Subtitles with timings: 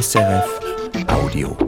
[0.00, 0.60] SRF
[1.08, 1.58] Audio.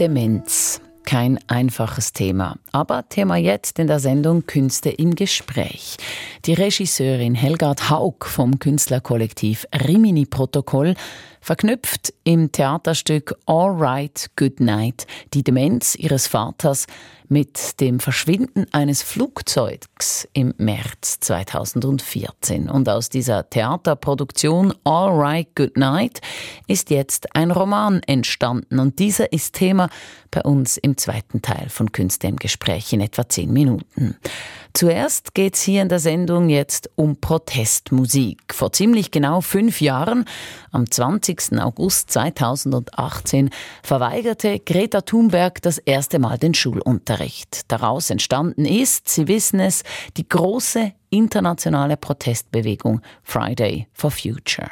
[0.00, 0.80] Demenz.
[1.04, 5.96] Kein einfaches Thema, aber Thema jetzt in der Sendung Künste im Gespräch.
[6.44, 10.94] Die Regisseurin Helgard Haug vom Künstlerkollektiv Rimini Protokoll
[11.42, 16.86] verknüpft im Theaterstück All Right, Good Night die Demenz ihres Vaters
[17.28, 22.68] mit dem Verschwinden eines Flugzeugs im März 2014.
[22.68, 26.20] Und aus dieser Theaterproduktion All Right, Good Night
[26.68, 28.78] ist jetzt ein Roman entstanden.
[28.78, 29.88] Und dieser ist Thema
[30.30, 34.16] bei uns im zweiten Teil von Künste im Gespräch in etwa zehn Minuten.
[34.74, 38.54] Zuerst geht es hier in der Sendung jetzt um Protestmusik.
[38.54, 40.24] Vor ziemlich genau fünf Jahren,
[40.70, 41.58] am 20.
[41.60, 43.50] August 2018,
[43.82, 47.70] verweigerte Greta Thunberg das erste Mal den Schulunterricht.
[47.70, 49.82] Daraus entstanden ist, Sie wissen es,
[50.16, 54.70] die große internationale Protestbewegung Friday for Future.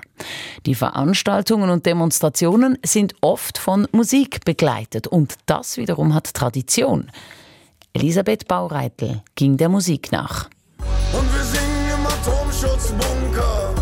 [0.64, 7.10] Die Veranstaltungen und Demonstrationen sind oft von Musik begleitet und das wiederum hat Tradition.
[7.92, 10.48] Elisabeth Baureitel ging der Musik nach.
[11.12, 13.74] Und wir singen im Atomschutzbunker.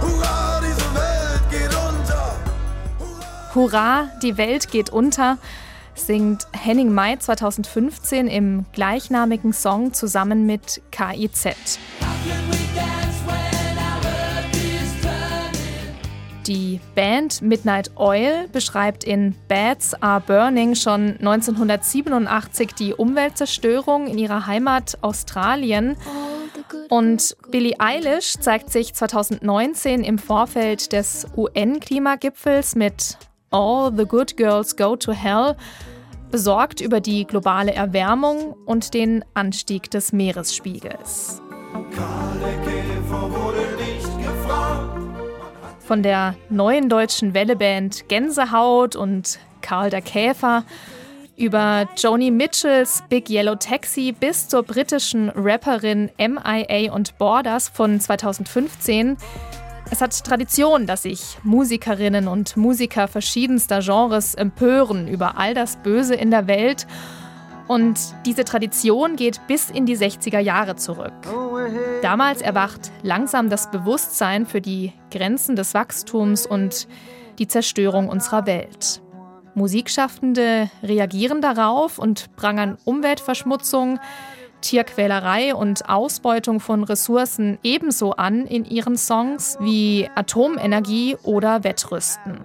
[0.00, 3.54] Hurra, diese Welt geht unter.
[3.54, 5.38] Hurra, die Welt geht unter,
[5.94, 11.78] singt Henning May 2015 im gleichnamigen Song zusammen mit KIZ.
[16.46, 24.46] Die Band Midnight Oil beschreibt in Bats Are Burning schon 1987 die Umweltzerstörung in ihrer
[24.46, 25.96] Heimat Australien.
[26.88, 33.18] Und Billie Eilish zeigt sich 2019 im Vorfeld des UN-Klimagipfels mit
[33.50, 35.56] All the Good Girls Go to Hell
[36.32, 41.40] besorgt über die globale Erwärmung und den Anstieg des Meeresspiegels.
[41.94, 42.61] Karl
[45.84, 50.64] Von der neuen deutschen Welleband Gänsehaut und Karl der Käfer
[51.36, 59.16] über Joni Mitchells Big Yellow Taxi bis zur britischen Rapperin MIA und Borders von 2015.
[59.90, 66.14] Es hat Tradition, dass sich Musikerinnen und Musiker verschiedenster Genres empören über all das Böse
[66.14, 66.86] in der Welt.
[67.68, 71.12] Und diese Tradition geht bis in die 60er Jahre zurück.
[72.02, 76.88] Damals erwacht langsam das Bewusstsein für die Grenzen des Wachstums und
[77.38, 79.02] die Zerstörung unserer Welt.
[79.54, 84.00] Musikschaffende reagieren darauf und prangern Umweltverschmutzung,
[84.62, 92.38] Tierquälerei und Ausbeutung von Ressourcen ebenso an in ihren Songs wie Atomenergie oder Wettrüsten.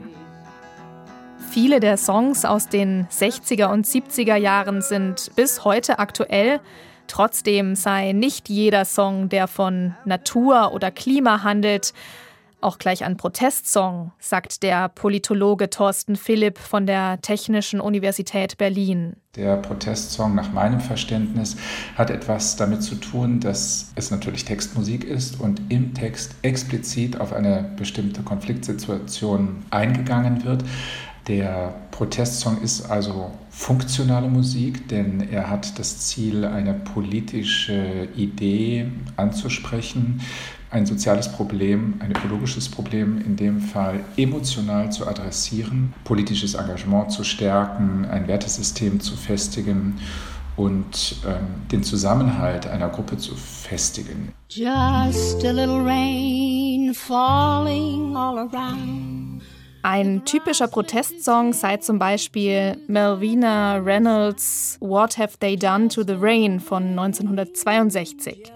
[1.49, 6.59] Viele der Songs aus den 60er und 70er Jahren sind bis heute aktuell.
[7.07, 11.93] Trotzdem sei nicht jeder Song, der von Natur oder Klima handelt,
[12.59, 19.15] auch gleich ein Protestsong, sagt der Politologe Thorsten Philipp von der Technischen Universität Berlin.
[19.35, 21.55] Der Protestsong nach meinem Verständnis
[21.95, 27.31] hat etwas damit zu tun, dass es natürlich Textmusik ist und im Text explizit auf
[27.31, 30.63] eine bestimmte Konfliktsituation eingegangen wird.
[31.27, 40.21] Der Protestsong ist also funktionale Musik, denn er hat das Ziel, eine politische Idee anzusprechen,
[40.69, 47.23] ein soziales Problem, ein ökologisches Problem in dem Fall emotional zu adressieren, politisches Engagement zu
[47.25, 49.99] stärken, ein Wertesystem zu festigen
[50.55, 54.33] und ähm, den Zusammenhalt einer Gruppe zu festigen.
[54.49, 59.06] Just a little rain falling all around.
[59.83, 66.59] Ein typischer Protestsong sei zum Beispiel Melvina Reynolds What Have They Done to the Rain
[66.59, 68.51] von 1962.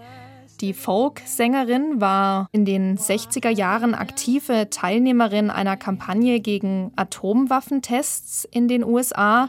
[0.60, 8.84] Die Folk-Sängerin war in den 60er Jahren aktive Teilnehmerin einer Kampagne gegen Atomwaffentests in den
[8.84, 9.48] USA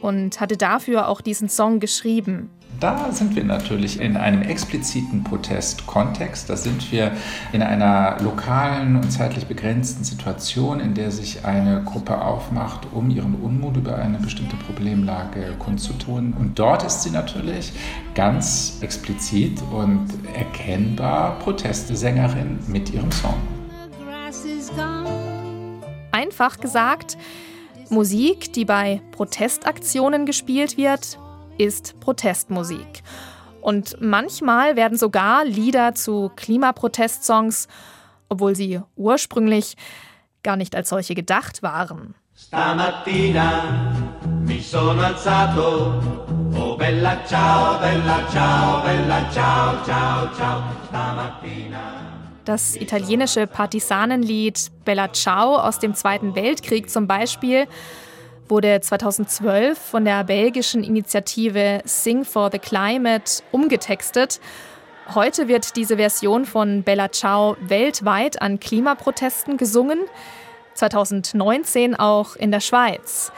[0.00, 2.50] und hatte dafür auch diesen Song geschrieben.
[2.82, 6.50] Da sind wir natürlich in einem expliziten Protestkontext.
[6.50, 7.12] Da sind wir
[7.52, 13.36] in einer lokalen und zeitlich begrenzten Situation, in der sich eine Gruppe aufmacht, um ihren
[13.36, 16.32] Unmut über eine bestimmte Problemlage kundzutun.
[16.36, 17.72] Und dort ist sie natürlich
[18.16, 23.40] ganz explizit und erkennbar Protestsängerin mit ihrem Song.
[26.10, 27.16] Einfach gesagt,
[27.90, 31.18] Musik, die bei Protestaktionen gespielt wird,
[31.58, 33.02] ist Protestmusik.
[33.60, 37.68] Und manchmal werden sogar Lieder zu Klimaprotestsongs,
[38.28, 39.76] obwohl sie ursprünglich
[40.42, 42.14] gar nicht als solche gedacht waren.
[42.34, 43.92] Stamattina
[44.44, 46.02] mi sono alzato,
[46.56, 50.62] oh bella ciao, bella ciao, bella ciao, ciao, ciao.
[50.88, 52.02] Stamattina
[52.44, 57.68] Das italienische Partisanenlied Bella Ciao aus dem Zweiten Weltkrieg zum Beispiel
[58.52, 64.40] wurde 2012 von der belgischen Initiative Sing for the Climate umgetextet.
[65.14, 70.00] Heute wird diese Version von Bella Ciao weltweit an Klimaprotesten gesungen,
[70.74, 73.32] 2019 auch in der Schweiz.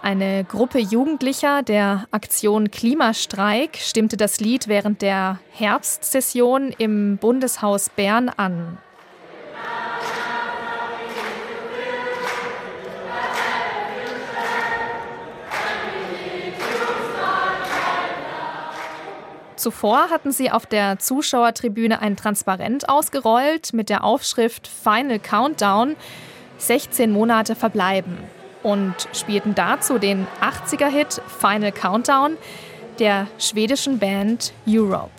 [0.00, 8.28] Eine Gruppe Jugendlicher der Aktion Klimastreik stimmte das Lied während der Herbstsession im Bundeshaus Bern
[8.28, 8.78] an.
[19.62, 25.94] Zuvor hatten sie auf der Zuschauertribüne ein Transparent ausgerollt mit der Aufschrift Final Countdown
[26.58, 28.18] 16 Monate verbleiben
[28.64, 32.38] und spielten dazu den 80er-Hit Final Countdown
[32.98, 35.12] der schwedischen Band Europe.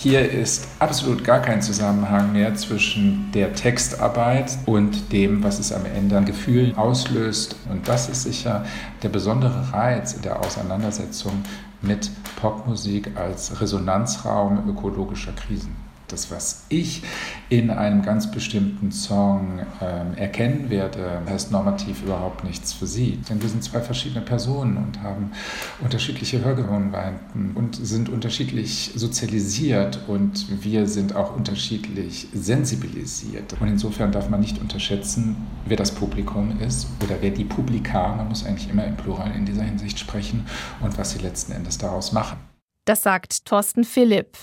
[0.00, 5.84] Hier ist absolut gar kein Zusammenhang mehr zwischen der Textarbeit und dem, was es am
[5.86, 7.56] Ende an Gefühlen auslöst.
[7.68, 8.64] Und das ist sicher
[9.02, 11.42] der besondere Reiz in der Auseinandersetzung
[11.82, 17.02] mit Popmusik als Resonanzraum ökologischer Krisen das, was ich
[17.48, 23.18] in einem ganz bestimmten Song ähm, erkennen werde, heißt normativ überhaupt nichts für sie.
[23.28, 25.32] Denn wir sind zwei verschiedene Personen und haben
[25.80, 33.54] unterschiedliche Hörgewohnheiten und sind unterschiedlich sozialisiert und wir sind auch unterschiedlich sensibilisiert.
[33.60, 38.28] Und insofern darf man nicht unterschätzen, wer das Publikum ist oder wer die Publika, man
[38.28, 40.46] muss eigentlich immer im Plural in dieser Hinsicht sprechen
[40.80, 42.38] und was sie letzten Endes daraus machen.
[42.84, 44.38] Das sagt Thorsten Philipp.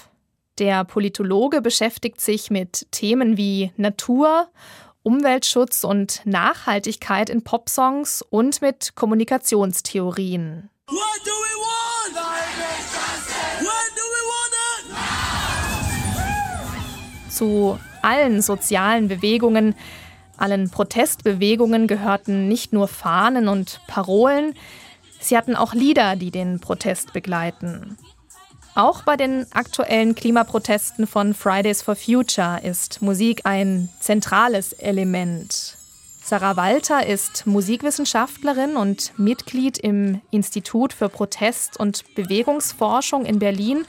[0.58, 4.48] Der Politologe beschäftigt sich mit Themen wie Natur,
[5.04, 10.70] Umweltschutz und Nachhaltigkeit in Popsongs und mit Kommunikationstheorien.
[17.30, 19.76] Zu allen sozialen Bewegungen,
[20.38, 24.54] allen Protestbewegungen gehörten nicht nur Fahnen und Parolen,
[25.20, 27.98] sie hatten auch Lieder, die den Protest begleiten.
[28.78, 35.78] Auch bei den aktuellen Klimaprotesten von Fridays for Future ist Musik ein zentrales Element.
[36.22, 43.86] Sarah Walter ist Musikwissenschaftlerin und Mitglied im Institut für Protest- und Bewegungsforschung in Berlin.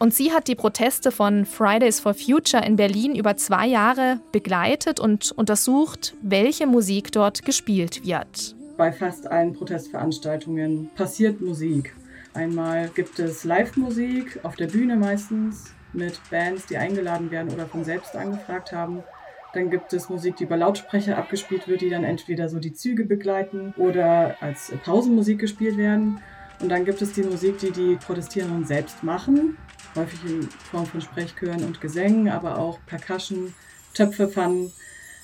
[0.00, 4.98] Und sie hat die Proteste von Fridays for Future in Berlin über zwei Jahre begleitet
[4.98, 8.56] und untersucht, welche Musik dort gespielt wird.
[8.76, 11.94] Bei fast allen Protestveranstaltungen passiert Musik.
[12.34, 17.84] Einmal gibt es Live-Musik auf der Bühne meistens mit Bands, die eingeladen werden oder von
[17.84, 19.04] selbst angefragt haben.
[19.52, 23.04] Dann gibt es Musik, die über Lautsprecher abgespielt wird, die dann entweder so die Züge
[23.04, 26.20] begleiten oder als Pausenmusik gespielt werden.
[26.58, 29.56] Und dann gibt es die Musik, die die Protestierenden selbst machen,
[29.94, 33.54] häufig in Form von Sprechchören und Gesängen, aber auch Percussion,
[33.94, 34.72] Töpfe, Pfannen,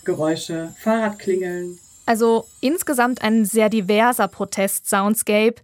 [0.04, 1.80] Geräusche, Fahrradklingeln.
[2.06, 5.56] Also insgesamt ein sehr diverser Protest-Soundscape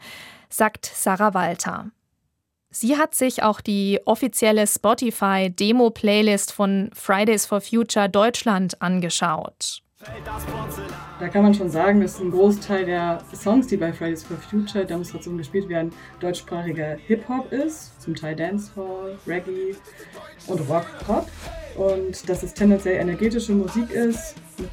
[0.49, 1.91] sagt Sarah Walter.
[2.71, 9.83] Sie hat sich auch die offizielle Spotify-Demo-Playlist von Fridays for Future Deutschland angeschaut.
[11.19, 14.85] Da kann man schon sagen, dass ein Großteil der Songs, die bei Fridays for Future
[14.85, 15.91] Demonstrationen gespielt werden,
[16.21, 19.75] deutschsprachiger Hip-Hop ist, zum Teil Dancehall, Reggae
[20.47, 21.29] und Rock-Pop.
[21.77, 24.71] Und dass es tendenziell energetische Musik ist, mit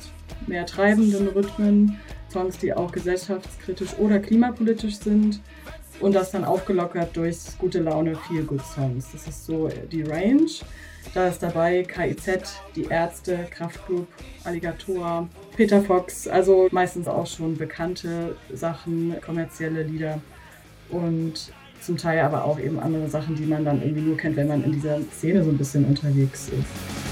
[0.48, 2.00] mehr treibenden Rhythmen,
[2.34, 5.40] Songs, die auch gesellschaftskritisch oder klimapolitisch sind
[6.00, 9.08] und das dann aufgelockert durch gute Laune Feel Good Songs.
[9.14, 10.50] Das ist so die Range.
[11.14, 14.08] Da ist dabei KIZ, die Ärzte, Kraftgroup,
[14.46, 20.22] Alligator, Peter Fox, also meistens auch schon bekannte Sachen, kommerzielle Lieder
[20.90, 24.48] und zum Teil aber auch eben andere Sachen, die man dann irgendwie nur kennt, wenn
[24.48, 27.03] man in dieser Szene so ein bisschen unterwegs ist.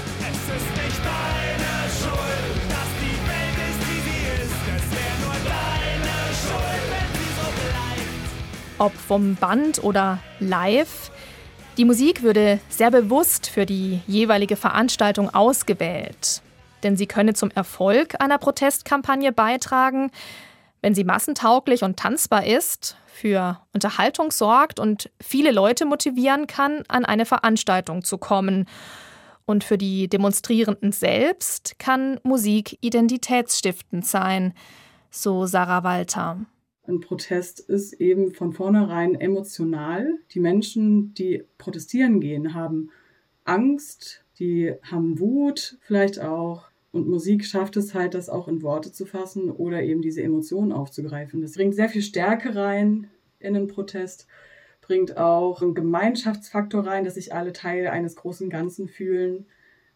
[8.82, 11.12] Ob vom Band oder live.
[11.76, 16.42] Die Musik würde sehr bewusst für die jeweilige Veranstaltung ausgewählt,
[16.82, 20.10] denn sie könne zum Erfolg einer Protestkampagne beitragen,
[20.80, 27.04] wenn sie massentauglich und tanzbar ist, für Unterhaltung sorgt und viele Leute motivieren kann, an
[27.04, 28.66] eine Veranstaltung zu kommen.
[29.46, 34.54] Und für die Demonstrierenden selbst kann Musik identitätsstiftend sein,
[35.10, 36.38] so Sarah Walter.
[36.92, 40.18] Ein Protest ist eben von vornherein emotional.
[40.32, 42.90] Die Menschen, die protestieren gehen, haben
[43.44, 46.70] Angst, die haben Wut vielleicht auch.
[46.92, 50.72] Und Musik schafft es halt, das auch in Worte zu fassen oder eben diese Emotionen
[50.72, 51.40] aufzugreifen.
[51.40, 53.08] Das bringt sehr viel Stärke rein
[53.38, 54.26] in den Protest
[54.82, 59.46] bringt auch einen Gemeinschaftsfaktor rein, dass sich alle Teil eines großen Ganzen fühlen,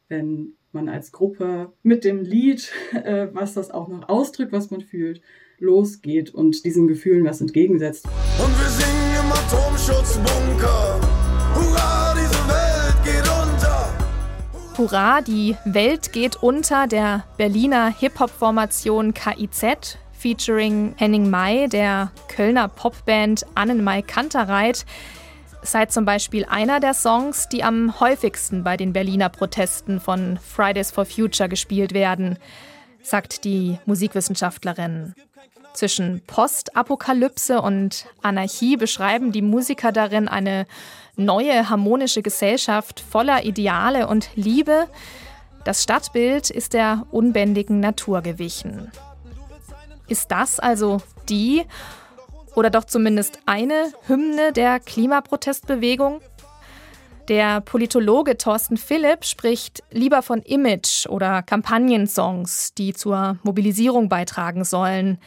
[0.08, 4.80] wenn man als Gruppe mit dem Lied, äh, was das auch noch ausdrückt, was man
[4.80, 5.20] fühlt,
[5.58, 8.06] losgeht und diesen Gefühlen was entgegensetzt.
[8.38, 11.00] Und wir singen im Atomschutzbunker.
[11.54, 13.88] Hurra, diese Welt geht unter.
[14.76, 23.46] Hurra, die Welt geht unter der Berliner Hip-Hop-Formation KIZ featuring Henning May, der Kölner Popband
[23.54, 24.84] Annenmai Kantereit,
[25.62, 30.90] sei zum Beispiel einer der Songs, die am häufigsten bei den Berliner Protesten von Fridays
[30.90, 32.38] for Future gespielt werden,
[33.06, 35.14] sagt die Musikwissenschaftlerin.
[35.72, 40.66] Zwischen Postapokalypse und Anarchie beschreiben die Musiker darin eine
[41.16, 44.88] neue harmonische Gesellschaft voller Ideale und Liebe.
[45.64, 48.90] Das Stadtbild ist der unbändigen Natur gewichen.
[50.08, 51.64] Ist das also die
[52.54, 56.20] oder doch zumindest eine Hymne der Klimaprotestbewegung?
[57.28, 65.18] Der Politologe Thorsten Philipp spricht lieber von Image- oder Kampagnensongs, die zur Mobilisierung beitragen sollen.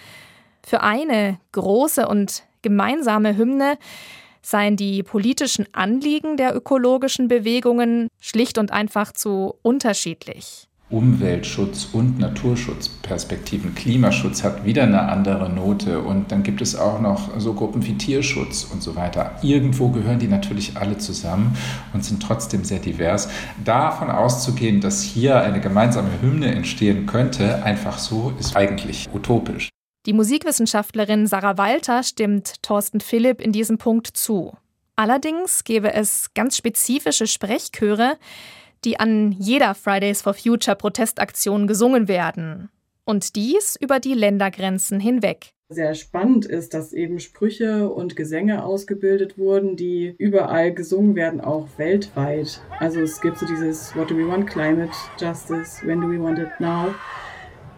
[0.66, 3.78] Für eine große und gemeinsame Hymne
[4.42, 10.69] seien die politischen Anliegen der ökologischen Bewegungen schlicht und einfach zu unterschiedlich.
[10.90, 13.76] Umweltschutz und Naturschutzperspektiven.
[13.76, 17.94] Klimaschutz hat wieder eine andere Note und dann gibt es auch noch so Gruppen wie
[17.94, 19.36] Tierschutz und so weiter.
[19.44, 21.56] Irgendwo gehören die natürlich alle zusammen
[21.94, 23.30] und sind trotzdem sehr divers.
[23.64, 29.70] Davon auszugehen, dass hier eine gemeinsame Hymne entstehen könnte, einfach so, ist eigentlich utopisch.
[30.08, 34.58] Die Musikwissenschaftlerin Sarah Walter stimmt Thorsten Philipp in diesem Punkt zu.
[34.96, 38.18] Allerdings gäbe es ganz spezifische Sprechchöre,
[38.86, 42.70] die an jeder Fridays for Future Protestaktion gesungen werden.
[43.06, 45.54] Und dies über die Ländergrenzen hinweg.
[45.72, 51.68] Sehr spannend ist, dass eben Sprüche und Gesänge ausgebildet wurden, die überall gesungen werden, auch
[51.78, 52.62] weltweit.
[52.80, 54.48] Also es gibt so dieses What do we want?
[54.48, 56.96] Climate Justice, When do we want it now?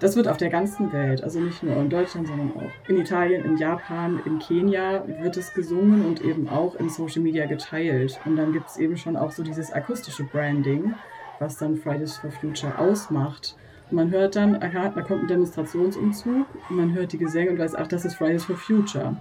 [0.02, 3.46] Das wird auf der ganzen Welt, also nicht nur in Deutschland, sondern auch in Italien,
[3.46, 8.20] in Japan, in Kenia wird es gesungen und eben auch in Social Media geteilt.
[8.26, 10.96] Und dann gibt es eben schon auch so dieses akustische Branding,
[11.38, 13.56] was dann Fridays for Future ausmacht.
[13.92, 17.60] Und man hört dann, aha, da kommt ein Demonstrationsumzug und man hört die Gesänge und
[17.60, 19.18] weiß, ach, das ist Fridays for Future.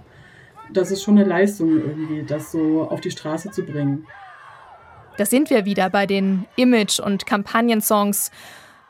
[0.73, 4.07] Das ist schon eine Leistung irgendwie, das so auf die Straße zu bringen.
[5.17, 8.31] Da sind wir wieder bei den Image- und Kampagnensongs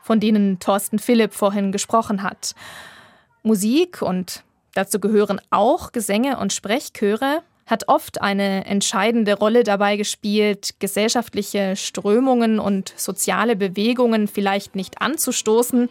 [0.02, 2.54] von denen Thorsten Philipp vorhin gesprochen hat.
[3.42, 4.42] Musik und
[4.74, 12.58] dazu gehören auch Gesänge und Sprechchöre hat oft eine entscheidende Rolle dabei gespielt, gesellschaftliche Strömungen
[12.58, 15.88] und soziale Bewegungen vielleicht nicht anzustoßen,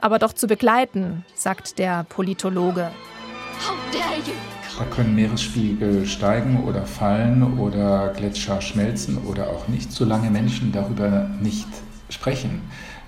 [0.00, 2.90] aber doch zu begleiten, sagt der Politologe.
[4.78, 11.30] Da können Meeresspiegel steigen oder fallen oder Gletscher schmelzen oder auch nicht, solange Menschen darüber
[11.40, 11.68] nicht
[12.10, 12.60] sprechen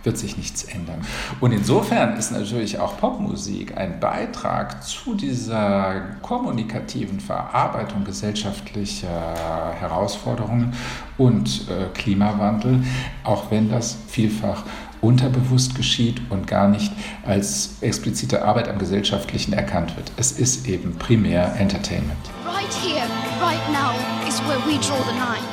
[0.08, 1.02] wird sich nichts ändern.
[1.38, 10.72] Und insofern ist natürlich auch Popmusik ein Beitrag zu dieser kommunikativen Verarbeitung gesellschaftlicher Herausforderungen
[11.18, 12.84] und äh, Klimawandel,
[13.22, 14.62] auch wenn das vielfach
[15.02, 16.90] unterbewusst geschieht und gar nicht
[17.26, 20.10] als explizite Arbeit am Gesellschaftlichen erkannt wird.
[20.16, 22.18] Es ist eben primär Entertainment.
[22.46, 23.04] Right here,
[23.42, 23.92] right now
[24.26, 25.46] is where we draw the line.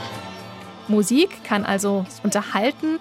[0.88, 3.00] Musik kann also unterhalten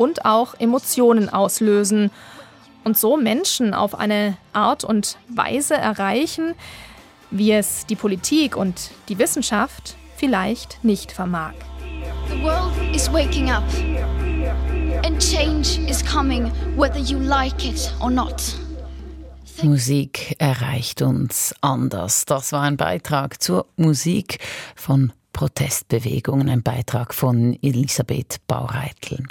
[0.00, 2.10] und auch Emotionen auslösen
[2.84, 6.54] und so Menschen auf eine Art und Weise erreichen,
[7.30, 11.52] wie es die Politik und die Wissenschaft vielleicht nicht vermag.
[12.30, 13.62] The world is waking up
[15.04, 18.40] and change is coming whether you like it or not.
[19.62, 22.24] Musik erreicht uns anders.
[22.24, 24.38] Das war ein Beitrag zur Musik
[24.74, 29.24] von Protestbewegungen, ein Beitrag von Elisabeth Baureitel.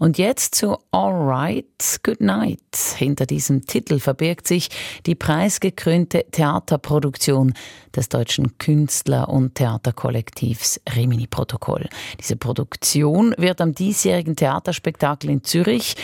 [0.00, 2.58] Und jetzt zu All Right, Good Night.
[2.96, 4.70] Hinter diesem Titel verbirgt sich
[5.06, 7.54] die preisgekrönte Theaterproduktion
[7.94, 11.88] des deutschen Künstler- und Theaterkollektivs Rimini Protokoll.
[12.18, 15.94] Diese Produktion wird am diesjährigen Theaterspektakel in Zürich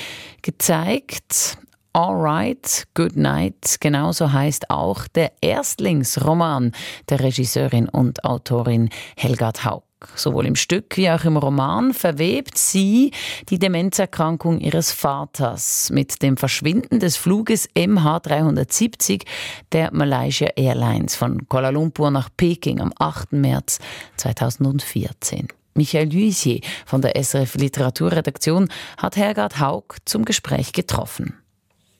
[0.40, 1.58] gezeigt.
[1.99, 6.71] Alright, Good Night, genauso heißt auch der Erstlingsroman
[7.09, 9.83] der Regisseurin und Autorin Helgard Haug.
[10.14, 13.11] Sowohl im Stück wie auch im Roman verwebt sie
[13.49, 19.25] die Demenzerkrankung ihres Vaters mit dem Verschwinden des Fluges MH370
[19.73, 23.33] der Malaysia Airlines von Kuala Lumpur nach Peking am 8.
[23.33, 23.81] März
[24.19, 25.49] 2014.
[25.75, 31.35] Michael Luisier von der SRF Literaturredaktion hat Helgard Haug zum Gespräch getroffen.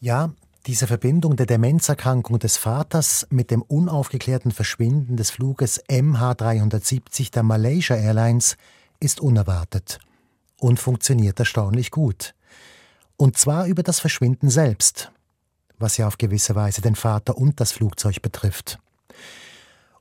[0.00, 0.33] Ja,
[0.67, 7.97] Diese Verbindung der Demenzerkrankung des Vaters mit dem unaufgeklärten Verschwinden des Fluges MH370 der Malaysia
[7.97, 8.57] Airlines
[9.00, 9.99] ist unerwartet
[10.61, 12.35] und funktioniert erstaunlich gut.
[13.17, 15.11] Und zwar über das Verschwinden selbst,
[15.78, 18.78] was ja auf gewisse Weise den Vater und das Flugzeug betrifft.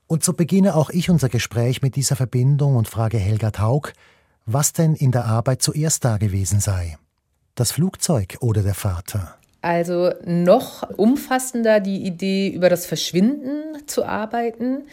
[0.05, 3.93] Und so beginne auch ich unser Gespräch mit dieser Verbindung und frage Helga Taug,
[4.45, 6.97] was denn in der Arbeit zuerst da gewesen sei.
[7.55, 9.36] Das Flugzeug oder der Vater?
[9.61, 14.83] Also noch umfassender die Idee, über das Verschwinden zu arbeiten.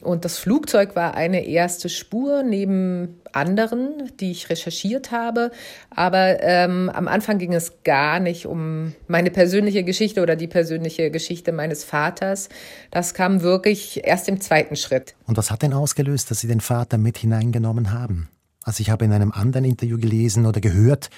[0.00, 5.50] Und das Flugzeug war eine erste Spur neben anderen, die ich recherchiert habe.
[5.90, 11.10] Aber ähm, am Anfang ging es gar nicht um meine persönliche Geschichte oder die persönliche
[11.10, 12.48] Geschichte meines Vaters.
[12.90, 15.14] Das kam wirklich erst im zweiten Schritt.
[15.26, 18.28] Und was hat denn ausgelöst, dass Sie den Vater mit hineingenommen haben?
[18.64, 21.08] Also ich habe in einem anderen Interview gelesen oder gehört,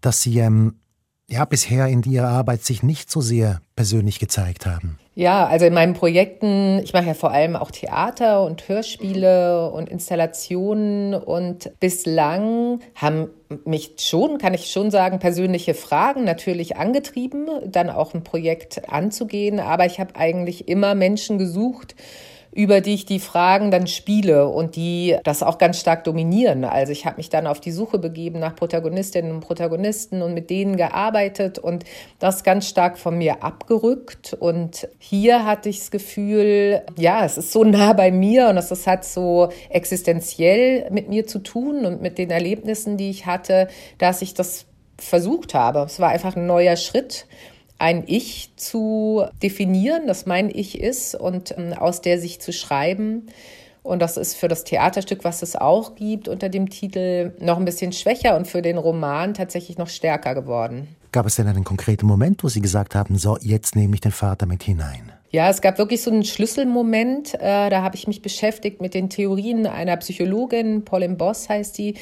[0.00, 0.76] dass Sie ähm,
[1.28, 4.98] ja bisher in Ihrer Arbeit sich nicht so sehr persönlich gezeigt haben.
[5.14, 9.88] Ja, also in meinen Projekten, ich mache ja vor allem auch Theater und Hörspiele und
[9.88, 13.30] Installationen und bislang haben
[13.64, 19.58] mich schon, kann ich schon sagen, persönliche Fragen natürlich angetrieben, dann auch ein Projekt anzugehen,
[19.58, 21.94] aber ich habe eigentlich immer Menschen gesucht,
[22.56, 26.64] über die ich die Fragen dann spiele und die das auch ganz stark dominieren.
[26.64, 30.48] Also ich habe mich dann auf die Suche begeben nach Protagonistinnen und Protagonisten und mit
[30.48, 31.84] denen gearbeitet und
[32.18, 34.32] das ganz stark von mir abgerückt.
[34.32, 38.86] Und hier hatte ich das Gefühl, ja, es ist so nah bei mir und es
[38.86, 44.22] hat so existenziell mit mir zu tun und mit den Erlebnissen, die ich hatte, dass
[44.22, 44.64] ich das
[44.98, 45.80] versucht habe.
[45.80, 47.26] Es war einfach ein neuer Schritt
[47.78, 53.26] ein Ich zu definieren, das mein Ich ist und ähm, aus der sich zu schreiben.
[53.82, 57.64] Und das ist für das Theaterstück, was es auch gibt, unter dem Titel noch ein
[57.64, 60.88] bisschen schwächer und für den Roman tatsächlich noch stärker geworden.
[61.12, 64.12] Gab es denn einen konkreten Moment, wo Sie gesagt haben, so, jetzt nehme ich den
[64.12, 65.12] Vater mit hinein?
[65.30, 67.34] Ja, es gab wirklich so einen Schlüsselmoment.
[67.34, 71.94] Äh, da habe ich mich beschäftigt mit den Theorien einer Psychologin, Pauline Boss heißt die,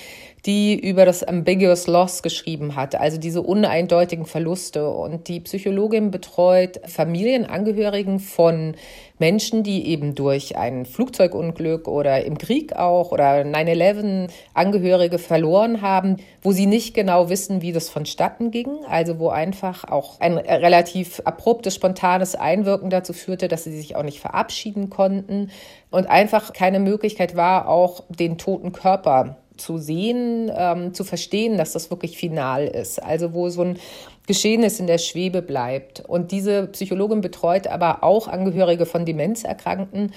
[0.46, 4.90] die über das Ambiguous Loss geschrieben hat, also diese uneindeutigen Verluste.
[4.90, 8.74] Und die Psychologin betreut Familienangehörigen von
[9.18, 16.18] Menschen, die eben durch ein Flugzeugunglück oder im Krieg auch oder 9-11 Angehörige verloren haben,
[16.42, 18.85] wo sie nicht genau wissen, wie das vonstatten ging.
[18.87, 24.02] Also wo einfach auch ein relativ abruptes, spontanes Einwirken dazu führte, dass sie sich auch
[24.02, 25.50] nicht verabschieden konnten
[25.90, 31.73] und einfach keine Möglichkeit war, auch den toten Körper zu sehen, ähm, zu verstehen, dass
[31.73, 33.03] das wirklich final ist.
[33.03, 33.79] Also wo so ein
[34.27, 36.01] Geschehnis in der Schwebe bleibt.
[36.01, 40.12] Und diese Psychologin betreut aber auch Angehörige von Demenzerkrankten.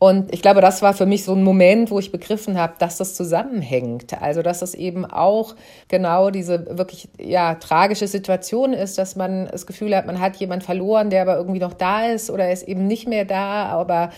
[0.00, 2.98] Und ich glaube, das war für mich so ein Moment, wo ich begriffen habe, dass
[2.98, 4.20] das zusammenhängt.
[4.20, 5.54] Also, dass es eben auch
[5.88, 10.64] genau diese wirklich ja, tragische Situation ist, dass man das Gefühl hat, man hat jemand
[10.64, 14.10] verloren, der aber irgendwie noch da ist oder er ist eben nicht mehr da, aber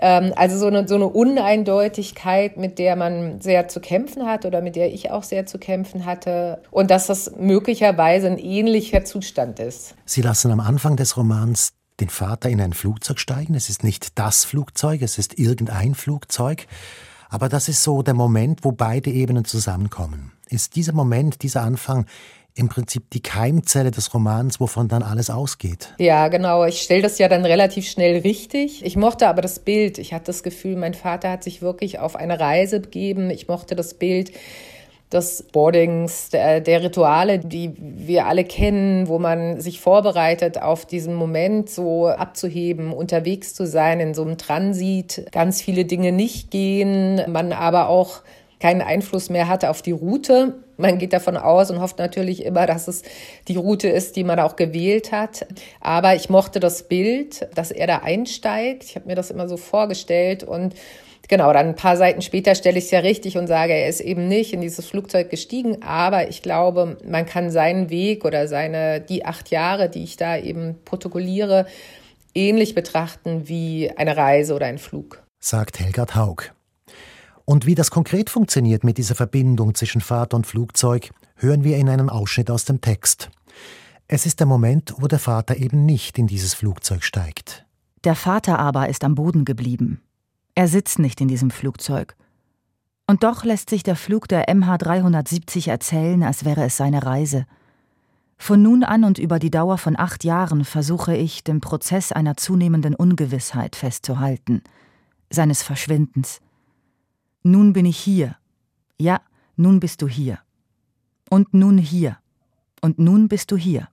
[0.00, 4.76] also so eine, so eine Uneindeutigkeit, mit der man sehr zu kämpfen hat oder mit
[4.76, 6.62] der ich auch sehr zu kämpfen hatte.
[6.70, 9.94] Und dass das möglicherweise ein ähnlicher Zustand ist.
[10.04, 13.54] Sie lassen am Anfang des Romans den Vater in ein Flugzeug steigen.
[13.54, 16.66] Es ist nicht das Flugzeug, es ist irgendein Flugzeug.
[17.28, 20.32] Aber das ist so der Moment, wo beide Ebenen zusammenkommen.
[20.48, 22.06] Ist dieser Moment, dieser Anfang
[22.56, 25.94] im Prinzip die Keimzelle des Romans, wovon dann alles ausgeht.
[25.98, 26.64] Ja, genau.
[26.64, 28.84] Ich stelle das ja dann relativ schnell richtig.
[28.84, 29.98] Ich mochte aber das Bild.
[29.98, 33.30] Ich hatte das Gefühl, mein Vater hat sich wirklich auf eine Reise begeben.
[33.30, 34.32] Ich mochte das Bild
[35.12, 41.14] des Boardings, der, der, Rituale, die wir alle kennen, wo man sich vorbereitet, auf diesen
[41.14, 47.22] Moment so abzuheben, unterwegs zu sein, in so einem Transit, ganz viele Dinge nicht gehen,
[47.30, 48.22] man aber auch
[48.60, 50.54] keinen Einfluss mehr hatte auf die Route.
[50.76, 53.02] Man geht davon aus und hofft natürlich immer, dass es
[53.48, 55.46] die Route ist, die man auch gewählt hat.
[55.80, 58.84] Aber ich mochte das Bild, dass er da einsteigt.
[58.84, 60.74] Ich habe mir das immer so vorgestellt und
[61.28, 64.00] genau, dann ein paar Seiten später stelle ich es ja richtig und sage, er ist
[64.00, 65.82] eben nicht in dieses Flugzeug gestiegen.
[65.82, 70.36] Aber ich glaube, man kann seinen Weg oder seine, die acht Jahre, die ich da
[70.36, 71.66] eben protokolliere,
[72.34, 75.22] ähnlich betrachten wie eine Reise oder ein Flug.
[75.40, 76.52] Sagt Helgard Haug.
[77.46, 81.88] Und wie das konkret funktioniert mit dieser Verbindung zwischen Vater und Flugzeug, hören wir in
[81.88, 83.30] einem Ausschnitt aus dem Text.
[84.08, 87.64] Es ist der Moment, wo der Vater eben nicht in dieses Flugzeug steigt.
[88.02, 90.02] Der Vater aber ist am Boden geblieben.
[90.56, 92.16] Er sitzt nicht in diesem Flugzeug.
[93.06, 97.46] Und doch lässt sich der Flug der MH370 erzählen, als wäre es seine Reise.
[98.38, 102.36] Von nun an und über die Dauer von acht Jahren versuche ich, den Prozess einer
[102.36, 104.62] zunehmenden Ungewissheit festzuhalten,
[105.30, 106.40] seines Verschwindens.
[107.46, 108.34] Nun bin ich hier.
[108.98, 109.20] Ja,
[109.54, 110.40] nun bist du hier.
[111.30, 112.18] Und nun hier.
[112.80, 113.88] Und nun bist du hier.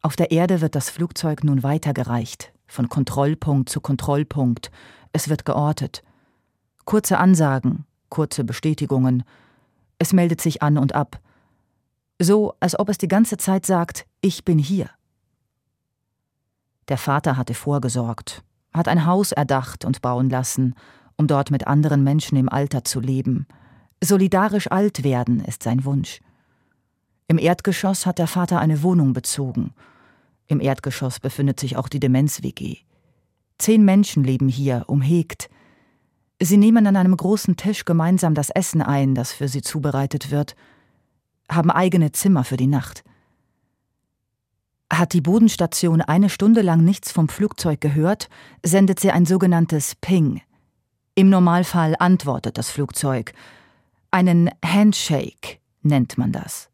[0.00, 4.70] Auf der Erde wird das Flugzeug nun weitergereicht, von Kontrollpunkt zu Kontrollpunkt.
[5.12, 6.04] Es wird geortet.
[6.84, 9.24] Kurze Ansagen, kurze Bestätigungen.
[9.98, 11.18] Es meldet sich an und ab.
[12.20, 14.90] So, als ob es die ganze Zeit sagt, ich bin hier.
[16.86, 20.76] Der Vater hatte vorgesorgt, hat ein Haus erdacht und bauen lassen,
[21.20, 23.46] um dort mit anderen Menschen im Alter zu leben.
[24.02, 26.20] Solidarisch alt werden ist sein Wunsch.
[27.28, 29.74] Im Erdgeschoss hat der Vater eine Wohnung bezogen.
[30.46, 32.78] Im Erdgeschoss befindet sich auch die Demenz-WG.
[33.58, 35.50] Zehn Menschen leben hier, umhegt.
[36.40, 40.56] Sie nehmen an einem großen Tisch gemeinsam das Essen ein, das für sie zubereitet wird,
[41.50, 43.04] haben eigene Zimmer für die Nacht.
[44.90, 48.30] Hat die Bodenstation eine Stunde lang nichts vom Flugzeug gehört,
[48.64, 50.40] sendet sie ein sogenanntes Ping.
[51.14, 53.32] Im Normalfall antwortet das Flugzeug.
[54.10, 56.68] Einen Handshake nennt man das.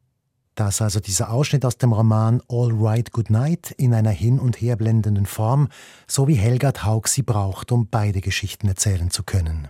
[0.54, 4.60] Das also dieser Ausschnitt aus dem Roman All Right Good Night in einer hin und
[4.60, 5.68] her blendenden Form,
[6.06, 9.68] so wie Helgard Haug sie braucht, um beide Geschichten erzählen zu können.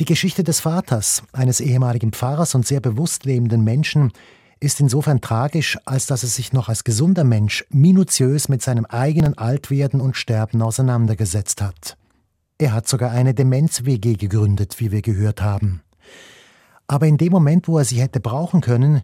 [0.00, 4.12] Die Geschichte des Vaters, eines ehemaligen Pfarrers und sehr bewusst lebenden Menschen,
[4.60, 9.38] ist insofern tragisch, als dass er sich noch als gesunder Mensch minutiös mit seinem eigenen
[9.38, 11.96] Altwerden und Sterben auseinandergesetzt hat.
[12.60, 15.80] Er hat sogar eine Demenz-WG gegründet, wie wir gehört haben.
[16.88, 19.02] Aber in dem Moment, wo er sie hätte brauchen können,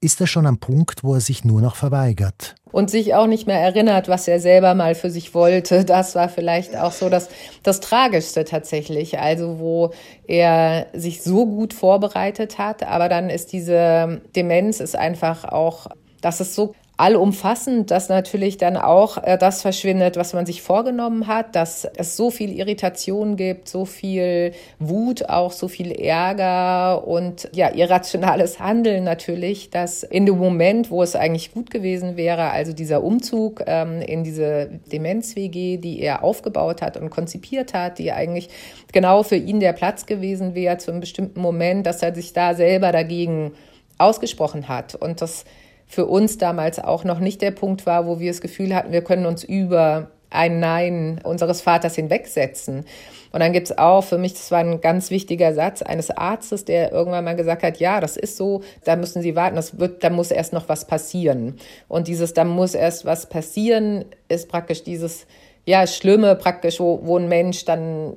[0.00, 2.56] ist er schon am Punkt, wo er sich nur noch verweigert.
[2.72, 5.84] Und sich auch nicht mehr erinnert, was er selber mal für sich wollte.
[5.84, 7.28] Das war vielleicht auch so das,
[7.62, 9.20] das Tragischste tatsächlich.
[9.20, 9.92] Also wo
[10.26, 15.86] er sich so gut vorbereitet hat, aber dann ist diese Demenz ist einfach auch,
[16.20, 21.26] das ist so allumfassend, dass natürlich dann auch äh, das verschwindet, was man sich vorgenommen
[21.26, 27.50] hat, dass es so viel Irritation gibt, so viel Wut, auch so viel Ärger und
[27.52, 32.72] ja, irrationales Handeln natürlich, dass in dem Moment, wo es eigentlich gut gewesen wäre, also
[32.72, 38.48] dieser Umzug ähm, in diese Demenz-WG, die er aufgebaut hat und konzipiert hat, die eigentlich
[38.92, 42.54] genau für ihn der Platz gewesen wäre zu einem bestimmten Moment, dass er sich da
[42.54, 43.52] selber dagegen
[43.98, 44.94] ausgesprochen hat.
[44.94, 45.44] Und das
[45.86, 49.02] für uns damals auch noch nicht der Punkt war, wo wir das Gefühl hatten, wir
[49.02, 52.84] können uns über ein Nein unseres Vaters hinwegsetzen.
[53.32, 56.64] Und dann gibt es auch, für mich, das war ein ganz wichtiger Satz eines Arztes,
[56.64, 60.02] der irgendwann mal gesagt hat, ja, das ist so, da müssen Sie warten, das wird,
[60.02, 61.58] da muss erst noch was passieren.
[61.86, 65.26] Und dieses, da muss erst was passieren, ist praktisch dieses,
[65.66, 68.16] ja, Schlimme praktisch, wo, wo ein Mensch dann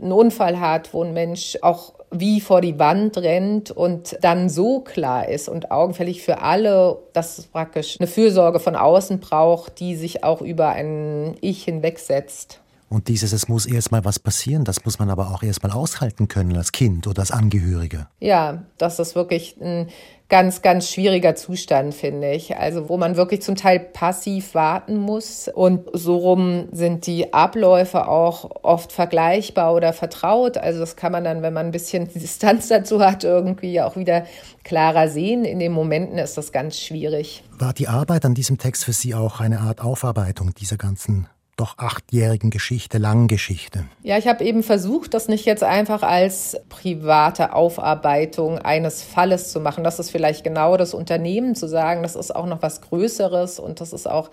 [0.00, 4.80] einen Unfall hat, wo ein Mensch auch wie vor die Wand rennt und dann so
[4.80, 9.94] klar ist und augenfällig für alle, dass es praktisch eine Fürsorge von außen braucht, die
[9.94, 12.60] sich auch über ein Ich hinwegsetzt.
[12.90, 16.56] Und dieses, es muss erstmal was passieren, das muss man aber auch erstmal aushalten können
[16.56, 18.08] als Kind oder als Angehörige.
[18.18, 19.86] Ja, das ist wirklich ein
[20.28, 22.56] ganz, ganz schwieriger Zustand, finde ich.
[22.56, 25.46] Also, wo man wirklich zum Teil passiv warten muss.
[25.46, 30.58] Und so rum sind die Abläufe auch oft vergleichbar oder vertraut.
[30.58, 34.24] Also, das kann man dann, wenn man ein bisschen Distanz dazu hat, irgendwie auch wieder
[34.64, 35.44] klarer sehen.
[35.44, 37.44] In den Momenten ist das ganz schwierig.
[37.56, 41.28] War die Arbeit an diesem Text für Sie auch eine Art Aufarbeitung dieser ganzen
[41.60, 43.84] doch achtjährigen Geschichte, langen Geschichte.
[44.02, 49.60] Ja, ich habe eben versucht, das nicht jetzt einfach als private Aufarbeitung eines Falles zu
[49.60, 49.84] machen.
[49.84, 53.80] Das ist vielleicht genau das Unternehmen zu sagen, das ist auch noch was Größeres und
[53.80, 54.30] das ist auch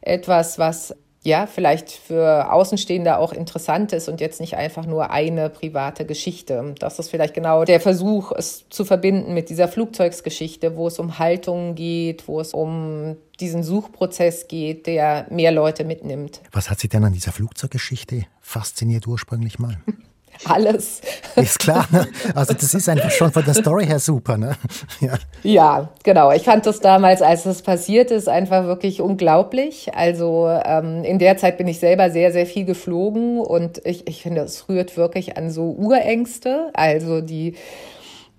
[0.00, 0.94] etwas, was
[1.28, 6.74] ja, vielleicht für Außenstehende auch interessant ist und jetzt nicht einfach nur eine private Geschichte.
[6.78, 11.18] Das ist vielleicht genau der Versuch, es zu verbinden mit dieser Flugzeugsgeschichte, wo es um
[11.18, 16.40] Haltungen geht, wo es um diesen Suchprozess geht, der mehr Leute mitnimmt.
[16.50, 19.78] Was hat Sie denn an dieser Flugzeuggeschichte fasziniert ursprünglich mal?
[20.44, 21.00] alles.
[21.36, 22.06] Ist klar, ne?
[22.34, 24.56] Also das ist einfach schon von der Story her super, ne?
[25.00, 25.14] Ja.
[25.42, 26.32] ja, genau.
[26.32, 29.94] Ich fand das damals, als das passiert ist, einfach wirklich unglaublich.
[29.94, 34.22] Also ähm, in der Zeit bin ich selber sehr, sehr viel geflogen und ich, ich
[34.22, 36.70] finde, es rührt wirklich an so Urängste.
[36.74, 37.54] Also die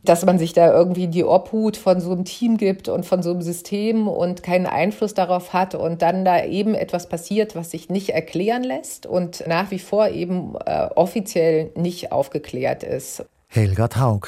[0.03, 3.31] dass man sich da irgendwie die Obhut von so einem Team gibt und von so
[3.31, 7.89] einem System und keinen Einfluss darauf hat und dann da eben etwas passiert, was sich
[7.89, 13.25] nicht erklären lässt und nach wie vor eben äh, offiziell nicht aufgeklärt ist.
[13.47, 14.27] Helgard Haug.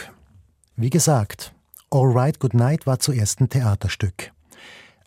[0.76, 1.54] Wie gesagt,
[1.90, 4.32] All Right Good Night war zuerst ein Theaterstück.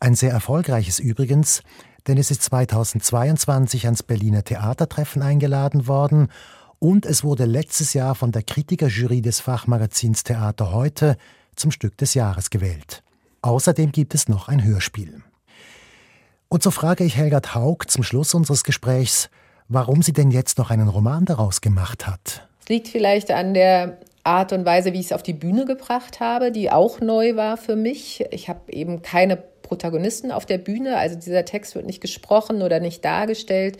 [0.00, 1.62] Ein sehr erfolgreiches übrigens,
[2.06, 6.28] denn es ist 2022 ans Berliner Theatertreffen eingeladen worden
[6.84, 11.16] und es wurde letztes Jahr von der Kritikerjury des Fachmagazins Theater heute
[11.56, 13.02] zum Stück des Jahres gewählt.
[13.40, 15.22] Außerdem gibt es noch ein Hörspiel.
[16.50, 19.30] Und so frage ich Helgard Haug zum Schluss unseres Gesprächs,
[19.66, 22.46] warum sie denn jetzt noch einen Roman daraus gemacht hat.
[22.60, 26.20] Es liegt vielleicht an der Art und Weise, wie ich es auf die Bühne gebracht
[26.20, 28.26] habe, die auch neu war für mich.
[28.30, 30.98] Ich habe eben keine Protagonisten auf der Bühne.
[30.98, 33.78] Also dieser Text wird nicht gesprochen oder nicht dargestellt,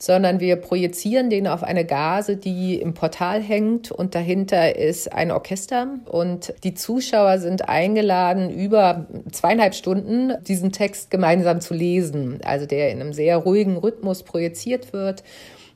[0.00, 5.30] sondern wir projizieren den auf eine Gase, die im Portal hängt und dahinter ist ein
[5.30, 12.64] Orchester und die Zuschauer sind eingeladen, über zweieinhalb Stunden diesen Text gemeinsam zu lesen, also
[12.64, 15.22] der in einem sehr ruhigen Rhythmus projiziert wird.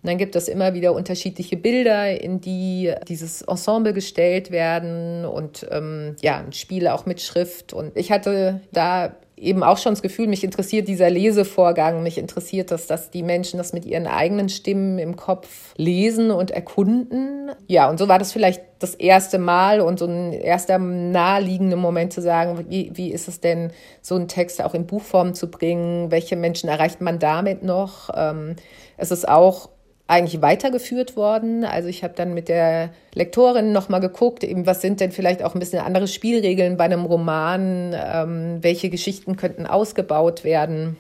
[0.03, 5.67] Und dann gibt es immer wieder unterschiedliche Bilder, in die dieses Ensemble gestellt werden und
[5.71, 7.73] ähm, ja, Spiele auch mit Schrift.
[7.73, 12.71] Und ich hatte da eben auch schon das Gefühl, mich interessiert dieser Lesevorgang, mich interessiert
[12.71, 17.51] das, dass die Menschen das mit ihren eigenen Stimmen im Kopf lesen und erkunden.
[17.67, 22.13] Ja, und so war das vielleicht das erste Mal und so ein erster naheliegender Moment
[22.13, 23.71] zu sagen, wie, wie ist es denn,
[24.03, 26.11] so einen Text auch in Buchform zu bringen?
[26.11, 28.11] Welche Menschen erreicht man damit noch?
[28.15, 28.57] Ähm,
[28.97, 29.69] es ist auch
[30.07, 31.65] eigentlich weitergeführt worden.
[31.65, 35.55] Also ich habe dann mit der Lektorin nochmal geguckt, eben was sind denn vielleicht auch
[35.55, 40.97] ein bisschen andere Spielregeln bei einem Roman, ähm, welche Geschichten könnten ausgebaut werden.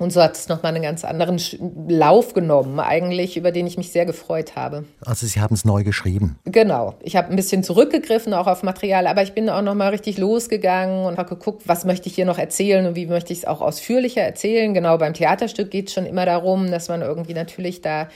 [0.00, 1.38] Und so hat es nochmal einen ganz anderen
[1.86, 4.86] Lauf genommen, eigentlich, über den ich mich sehr gefreut habe.
[5.04, 6.38] Also Sie haben es neu geschrieben.
[6.46, 6.94] Genau.
[7.02, 11.04] Ich habe ein bisschen zurückgegriffen, auch auf Material, aber ich bin auch nochmal richtig losgegangen
[11.04, 13.60] und habe geguckt, was möchte ich hier noch erzählen und wie möchte ich es auch
[13.60, 14.72] ausführlicher erzählen.
[14.72, 18.08] Genau, beim Theaterstück geht es schon immer darum, dass man irgendwie natürlich da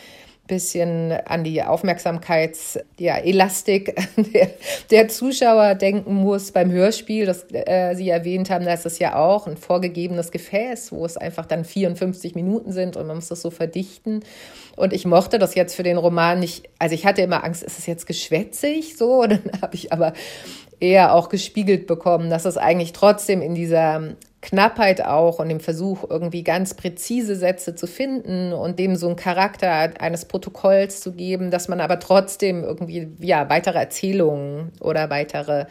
[0.47, 4.05] bisschen an die Aufmerksamkeitselastik ja,
[4.35, 4.51] der,
[4.91, 9.17] der, Zuschauer denken muss beim Hörspiel, das äh, Sie erwähnt haben, da ist es ja
[9.17, 13.41] auch ein vorgegebenes Gefäß, wo es einfach dann 54 Minuten sind und man muss das
[13.41, 14.21] so verdichten.
[14.77, 17.79] Und ich mochte das jetzt für den Roman nicht, also ich hatte immer Angst, ist
[17.79, 19.23] es jetzt geschwätzig so?
[19.27, 20.13] Dann habe ich aber
[20.81, 26.05] eher auch gespiegelt bekommen, dass es eigentlich trotzdem in dieser Knappheit auch und dem Versuch,
[26.09, 31.51] irgendwie ganz präzise Sätze zu finden und dem so einen Charakter eines Protokolls zu geben,
[31.51, 35.65] dass man aber trotzdem irgendwie ja, weitere Erzählungen oder weitere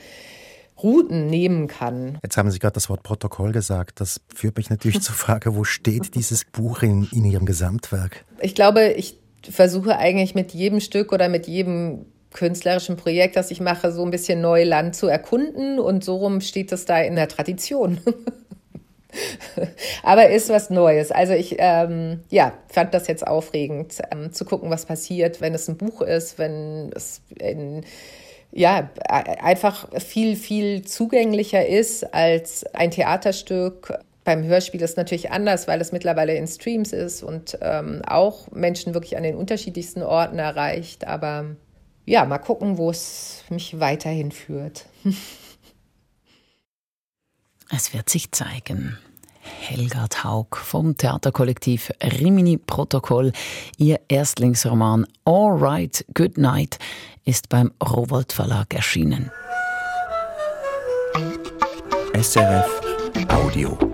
[0.81, 2.17] Routen nehmen kann.
[2.23, 4.01] Jetzt haben Sie gerade das Wort Protokoll gesagt.
[4.01, 8.25] Das führt mich natürlich zur Frage, wo steht dieses Buch in, in Ihrem Gesamtwerk?
[8.41, 13.61] Ich glaube, ich versuche eigentlich mit jedem Stück oder mit jedem künstlerischen Projekt, das ich
[13.61, 17.27] mache, so ein bisschen Neuland zu erkunden und so rum steht es da in der
[17.27, 17.99] Tradition.
[20.03, 21.11] Aber ist was Neues.
[21.11, 25.67] Also ich ähm, ja, fand das jetzt aufregend, ähm, zu gucken, was passiert, wenn es
[25.67, 27.83] ein Buch ist, wenn es in,
[28.51, 33.93] ja, einfach viel, viel zugänglicher ist als ein Theaterstück.
[34.23, 38.49] Beim Hörspiel ist es natürlich anders, weil es mittlerweile in Streams ist und ähm, auch
[38.51, 41.05] Menschen wirklich an den unterschiedlichsten Orten erreicht.
[41.05, 41.47] Aber
[42.05, 44.85] ja, mal gucken, wo es mich weiterhin führt.
[47.75, 48.97] Es wird sich zeigen.
[49.41, 53.31] Helgard Haug vom Theaterkollektiv Rimini Protokoll.
[53.77, 56.77] Ihr Erstlingsroman All Right, Good Night
[57.25, 59.31] ist beim Rowold Verlag erschienen.
[62.13, 62.81] SRF
[63.29, 63.92] Audio.